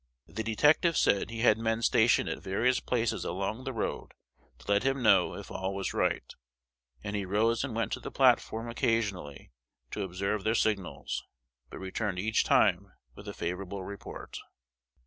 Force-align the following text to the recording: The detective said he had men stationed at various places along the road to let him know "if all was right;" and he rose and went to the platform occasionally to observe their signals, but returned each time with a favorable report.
The 0.25 0.41
detective 0.43 0.97
said 0.97 1.29
he 1.29 1.41
had 1.41 1.59
men 1.59 1.83
stationed 1.83 2.27
at 2.27 2.41
various 2.41 2.79
places 2.79 3.23
along 3.23 3.65
the 3.65 3.71
road 3.71 4.15
to 4.57 4.71
let 4.71 4.81
him 4.81 5.03
know 5.03 5.35
"if 5.35 5.51
all 5.51 5.75
was 5.75 5.93
right;" 5.93 6.25
and 7.03 7.15
he 7.15 7.23
rose 7.23 7.63
and 7.63 7.75
went 7.75 7.91
to 7.91 7.99
the 7.99 8.09
platform 8.09 8.67
occasionally 8.67 9.51
to 9.91 10.01
observe 10.01 10.43
their 10.43 10.55
signals, 10.55 11.23
but 11.69 11.77
returned 11.77 12.17
each 12.17 12.43
time 12.43 12.93
with 13.13 13.27
a 13.27 13.33
favorable 13.35 13.83
report. 13.83 14.39